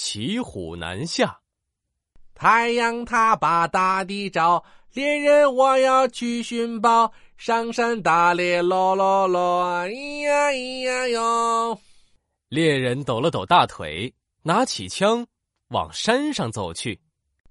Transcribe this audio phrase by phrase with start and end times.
[0.00, 1.40] 骑虎难下。
[2.32, 7.12] 太阳它把大地照，猎人我要去寻宝。
[7.36, 11.80] 上山打猎，喽喽喽，咿呀咿呀哟。
[12.48, 15.26] 猎人抖了抖大腿，拿起枪
[15.70, 17.00] 往山上走去。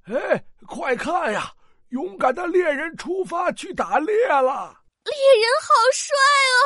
[0.06, 1.52] 哎，快看呀！
[1.90, 4.77] 勇敢的猎人出发去打猎了。
[5.08, 6.16] 猎人好帅
[6.52, 6.60] 哦！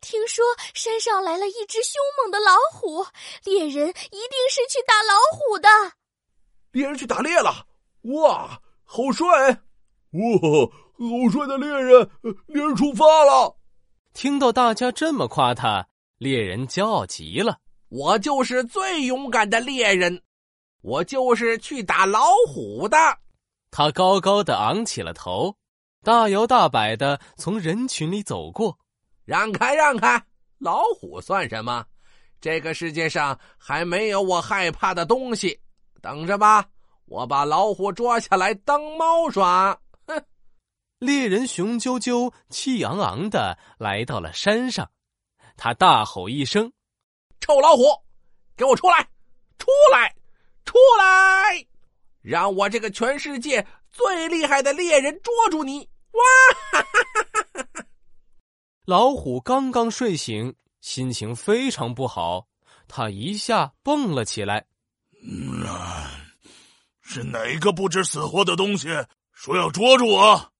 [0.00, 3.06] 听说山上来了一只凶猛的老虎，
[3.44, 5.68] 猎人一定是去打老虎的。
[6.72, 7.66] 猎人去打猎了，
[8.02, 9.26] 哇，好帅！
[10.12, 10.30] 哇，
[10.98, 12.10] 好帅的猎人！
[12.46, 13.56] 猎人出发了。
[14.12, 17.58] 听到大家这么夸他，猎人骄傲极了。
[17.88, 20.22] 我就是最勇敢的猎人，
[20.82, 22.96] 我就是去打老虎的。
[23.70, 25.56] 他高高的昂起了头。
[26.06, 28.78] 大摇大摆的从人群里走过，
[29.24, 30.24] 让开让开！
[30.58, 31.84] 老虎算什么？
[32.40, 35.58] 这个世界上还没有我害怕的东西。
[36.00, 36.64] 等着吧，
[37.06, 39.76] 我把老虎抓下来当猫耍！
[40.06, 40.24] 哼！
[41.00, 44.88] 猎人雄赳赳、气昂昂的来到了山上，
[45.56, 46.72] 他大吼一声
[47.42, 47.82] ：“臭老虎，
[48.56, 49.08] 给我出来！
[49.58, 50.14] 出来！
[50.64, 51.66] 出来！
[52.22, 56.22] 让我这个全世界最厉害的猎人捉住你！”哇！
[56.72, 57.84] 哈哈哈哈
[58.86, 62.46] 老虎刚刚睡醒，心情非常不好，
[62.86, 64.66] 他一下蹦了起来。
[65.22, 65.66] 嗯，
[67.02, 68.88] 是哪个不知死活的东西
[69.32, 70.52] 说要捉住我？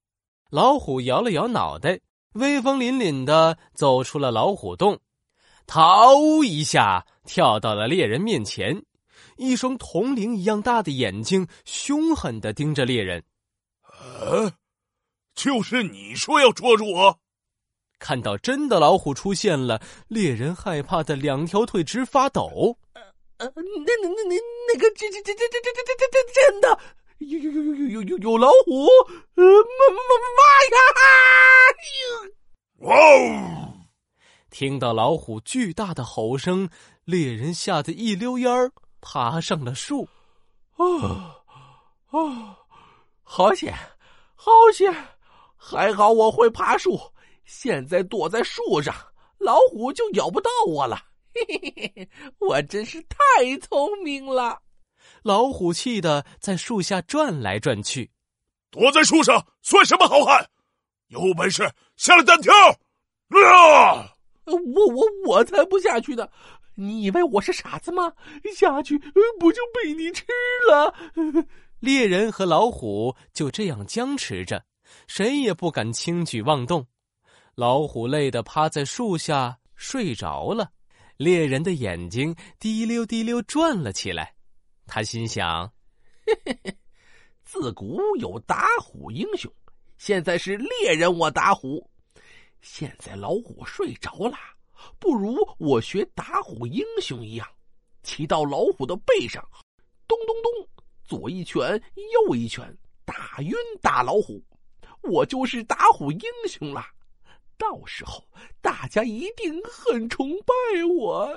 [0.50, 2.00] 老虎摇了摇脑袋，
[2.32, 4.98] 威风凛凛的走出了老虎洞，
[5.66, 8.84] 他呜一下跳到了猎人面前，
[9.36, 13.22] 一双铜铃一样大的眼睛凶狠的盯着猎人。
[13.82, 14.52] 啊！
[15.36, 17.20] 就是你说要捉住我，
[17.98, 22.78] 看到真的老虎出现了，猎人害怕的两条腿直发抖。
[22.94, 23.02] 呃
[23.36, 23.62] 呃，那
[24.02, 24.34] 那那那
[24.72, 26.80] 那个这这这这这这这这这真的
[27.18, 28.86] 有有有有有有有有老虎！
[29.34, 29.98] 呃妈妈
[30.38, 30.40] 妈
[30.72, 30.78] 呀！
[32.78, 32.94] 哇！
[34.50, 36.70] 听到老虎巨大的吼声，
[37.04, 40.08] 猎人吓得一溜烟儿爬上了树。
[40.76, 41.44] 啊
[42.10, 42.56] 啊！
[43.22, 43.74] 好险，
[44.34, 44.90] 好险！
[45.56, 46.98] 还好我会爬树，
[47.44, 48.94] 现在躲在树上，
[49.38, 51.02] 老虎就咬不到我了。
[51.34, 52.08] 嘿嘿嘿嘿，
[52.38, 54.60] 我真是太聪明了！
[55.22, 58.10] 老虎气得在树下转来转去。
[58.70, 60.48] 躲在树上算什么好汉？
[61.08, 62.52] 有本事下来单挑！
[63.30, 64.12] 啊！
[64.44, 66.28] 我我我才不下去呢！
[66.74, 68.12] 你以为我是傻子吗？
[68.54, 68.98] 下去
[69.38, 70.24] 不就被你吃
[70.68, 70.94] 了？
[71.80, 74.64] 猎人和老虎就这样僵持着。
[75.06, 76.86] 谁也不敢轻举妄动，
[77.54, 80.70] 老虎累得趴在树下睡着了，
[81.16, 84.34] 猎人的眼睛滴溜滴溜转了起来。
[84.86, 85.72] 他心想
[86.26, 86.76] ：“嘿嘿嘿，
[87.44, 89.52] 自古有打虎英雄，
[89.98, 91.90] 现在是猎人我打虎。
[92.60, 94.36] 现在老虎睡着了，
[94.98, 97.46] 不如我学打虎英雄一样，
[98.02, 99.46] 骑到老虎的背上，
[100.06, 100.68] 咚咚咚，
[101.04, 101.80] 左一拳，
[102.28, 104.42] 右一拳，打晕大老虎。”
[105.02, 106.84] 我就是打虎英雄了，
[107.56, 108.24] 到时候
[108.60, 110.54] 大家一定很崇拜
[110.98, 111.36] 我。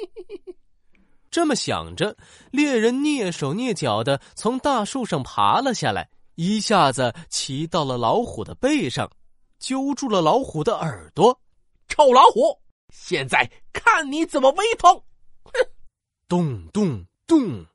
[1.30, 2.16] 这么想着，
[2.50, 9.10] 猎人蹑手蹑脚的从大树上爬了下来，一下子骑到了老虎的背上，
[9.58, 11.40] 揪住了老虎的耳朵。
[11.88, 12.60] 臭老虎，
[12.90, 15.02] 现在看你怎么威风！
[15.44, 15.52] 哼！
[16.28, 17.66] 咚咚咚，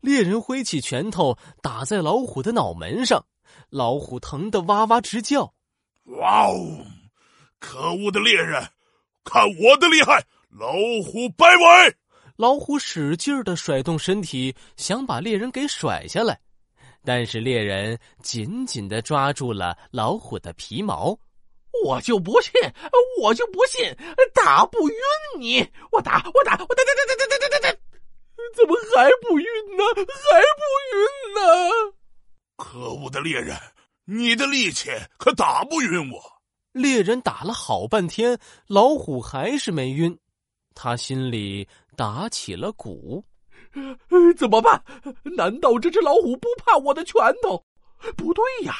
[0.00, 3.24] 猎人挥起拳头打在老虎的脑门上。
[3.70, 5.52] 老虎疼得哇哇直叫，
[6.04, 6.86] 哇哦！
[7.58, 8.62] 可恶的猎人，
[9.24, 10.24] 看我的厉害！
[10.50, 10.72] 老
[11.04, 11.96] 虎摆尾，
[12.36, 16.38] 老虎使劲的甩动身体，想把猎人给甩下来，
[17.04, 21.18] 但是猎人紧紧的抓住了老虎的皮毛。
[21.84, 22.52] 我就不信，
[23.20, 23.82] 我就不信
[24.34, 24.96] 打不晕
[25.38, 25.66] 你！
[25.90, 27.78] 我打，我打，我打打打打打打打打！
[28.54, 29.84] 怎么还不晕呢？
[29.94, 30.62] 还不
[30.92, 31.91] 晕呢？
[32.72, 33.54] 可恶的猎人，
[34.06, 34.88] 你的力气
[35.18, 36.18] 可打不晕我！
[36.72, 40.18] 猎人打了好半天，老虎还是没晕，
[40.74, 43.22] 他心里打起了鼓。
[44.38, 44.82] 怎么办？
[45.36, 47.62] 难道这只老虎不怕我的拳头？
[48.16, 48.74] 不对呀！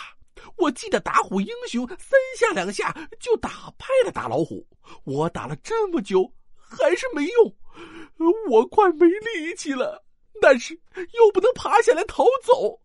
[0.57, 4.67] 我记得打虎英雄三下两下就打败了大老虎，
[5.05, 7.55] 我打了这么久还是没用，
[8.49, 10.03] 我快没力气了，
[10.41, 12.81] 但是又不能爬下来逃走。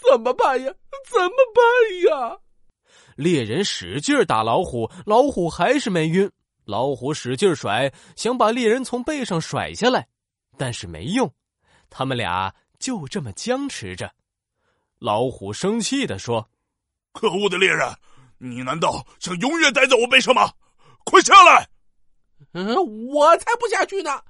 [0.00, 0.72] 怎么办呀？
[1.10, 2.38] 怎么办呀？
[3.16, 6.30] 猎人使劲打老虎，老虎还是没晕。
[6.64, 10.06] 老虎使劲甩，想把猎人从背上甩下来，
[10.56, 11.32] 但是没用。
[11.90, 14.12] 他们俩就这么僵持着。
[14.98, 16.50] 老虎生气的说
[17.12, 17.88] ：“可恶的猎人，
[18.36, 20.52] 你难道想永远待在我背上吗？
[21.04, 21.68] 快下来！”
[22.52, 22.76] 嗯，
[23.08, 24.22] 我才不下去呢！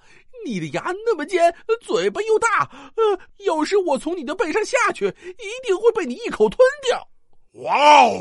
[0.44, 7.08] 你的牙那么尖，嘴巴又大，呃，要是我从你的背上下去，一定会被你一口吞掉。
[7.62, 8.18] 哇哦！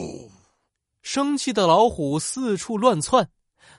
[1.01, 3.29] 生气的老虎四处乱窜，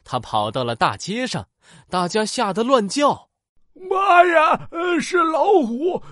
[0.05, 1.49] 它跑到了大街上，
[1.91, 3.29] 大家吓得乱叫
[3.91, 4.69] ：“妈呀！
[5.01, 6.03] 是老虎！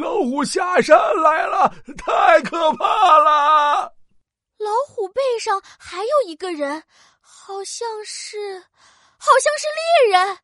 [0.00, 3.92] 老虎下山来了，太可怕了！”
[4.58, 6.82] 老虎背上还有一个人，
[7.20, 8.62] 好像是。
[9.22, 9.66] 好像是
[10.08, 10.38] 猎人，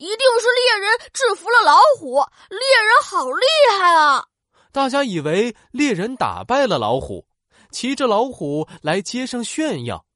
[0.00, 2.14] 一定是猎人制服了老虎。
[2.48, 3.46] 猎人好厉
[3.78, 4.24] 害啊！
[4.72, 7.26] 大家以为猎人打败了老虎，
[7.70, 10.06] 骑着老虎来街上炫耀。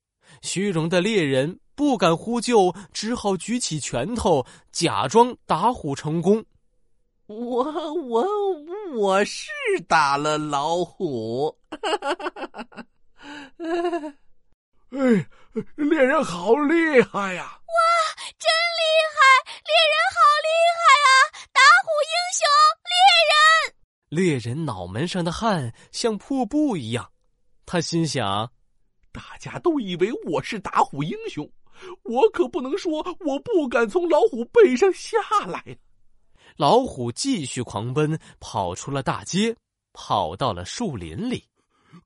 [0.40, 6.42] 虚荣的猎人不敢呼救，只好举起拳头，假装打虎成功。
[7.26, 8.26] 我我
[8.94, 9.50] 我是
[9.86, 11.54] 打了老虎。
[14.90, 15.26] 哎，
[15.76, 17.58] 猎人好厉害呀！
[17.63, 17.63] 哇，
[24.14, 24.64] 猎人！
[24.64, 27.10] 脑门上的汗像瀑布一样，
[27.66, 28.48] 他心想：
[29.10, 31.50] 大家都以为我是打虎英雄，
[32.04, 35.76] 我可不能说我不敢从老虎背上下来。
[36.56, 39.56] 老虎继续狂奔，跑出了大街，
[39.92, 41.42] 跑到了树林里。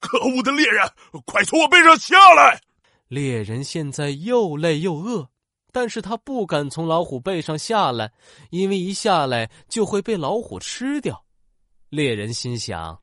[0.00, 0.90] 可恶的猎人，
[1.26, 2.58] 快从我背上下来！
[3.08, 5.28] 猎人现在又累又饿，
[5.72, 8.10] 但是他不敢从老虎背上下来，
[8.48, 11.22] 因为一下来就会被老虎吃掉。
[11.88, 13.02] 猎人心想：“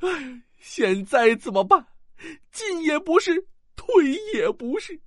[0.00, 1.86] 哎，现在怎么办？
[2.52, 4.98] 进也不是，退也不是。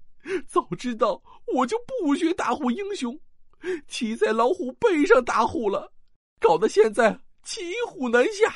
[0.47, 1.21] 早知道
[1.53, 3.19] 我就不学打虎英雄，
[3.87, 5.91] 骑在老虎背上打虎了，
[6.39, 8.53] 搞得现在骑虎难下，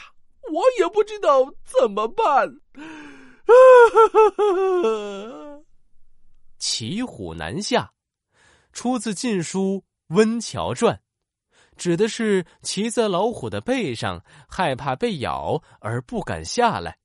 [0.51, 2.59] 我也不知道怎么办。
[6.59, 7.93] ”骑虎难下，
[8.73, 9.83] 出自《晋书·
[10.15, 10.95] 温峤传》，
[11.77, 16.97] 指的是骑在老虎的背上，害怕被咬而不敢下来。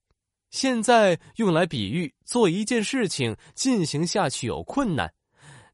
[0.50, 5.12] 现在用来比喻做一件事情进行下去有困难，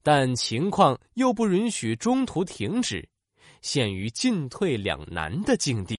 [0.02, 3.08] 但情况又不允许中途停止，
[3.60, 5.90] 陷于进退两难的境地。